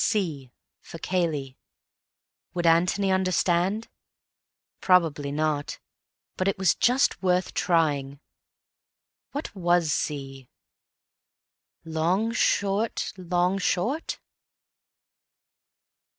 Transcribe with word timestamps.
C 0.03 0.51
for 0.79 0.97
Cayley. 0.97 1.59
Would 2.55 2.65
Antony 2.65 3.11
understand? 3.11 3.87
Probably 4.79 5.31
not, 5.31 5.77
but 6.37 6.47
it 6.47 6.57
was 6.57 6.73
just 6.73 7.21
worth 7.21 7.53
trying. 7.53 8.19
What 9.31 9.53
was 9.53 9.93
C? 9.93 10.49
Long, 11.85 12.31
short, 12.33 13.13
long, 13.15 13.59
short. 13.59 14.19